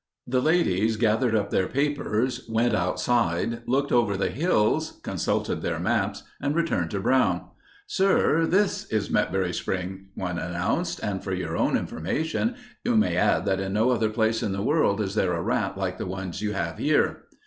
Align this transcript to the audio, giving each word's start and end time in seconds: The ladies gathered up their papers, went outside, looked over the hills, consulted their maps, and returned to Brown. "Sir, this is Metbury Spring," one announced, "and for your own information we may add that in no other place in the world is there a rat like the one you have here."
The 0.25 0.41
ladies 0.41 0.97
gathered 0.97 1.35
up 1.35 1.51
their 1.51 1.67
papers, 1.67 2.47
went 2.49 2.73
outside, 2.73 3.61
looked 3.67 3.91
over 3.91 4.17
the 4.17 4.31
hills, 4.31 4.99
consulted 5.03 5.61
their 5.61 5.77
maps, 5.79 6.23
and 6.41 6.55
returned 6.55 6.89
to 6.89 6.99
Brown. 6.99 7.43
"Sir, 7.85 8.47
this 8.47 8.85
is 8.87 9.11
Metbury 9.11 9.53
Spring," 9.53 10.07
one 10.15 10.39
announced, 10.39 11.01
"and 11.03 11.23
for 11.23 11.35
your 11.35 11.55
own 11.55 11.77
information 11.77 12.55
we 12.83 12.95
may 12.95 13.15
add 13.15 13.45
that 13.45 13.59
in 13.59 13.73
no 13.73 13.91
other 13.91 14.09
place 14.09 14.41
in 14.41 14.53
the 14.53 14.63
world 14.63 14.99
is 15.01 15.13
there 15.13 15.33
a 15.33 15.43
rat 15.43 15.77
like 15.77 15.99
the 15.99 16.07
one 16.07 16.31
you 16.35 16.53
have 16.53 16.79
here." 16.79 17.25